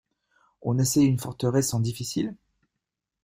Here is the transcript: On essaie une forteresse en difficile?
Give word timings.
On 0.63 0.79
essaie 0.79 1.03
une 1.05 1.19
forteresse 1.19 1.75
en 1.75 1.79
difficile? 1.79 2.35